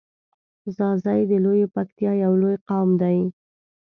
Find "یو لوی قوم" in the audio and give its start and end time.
2.23-2.89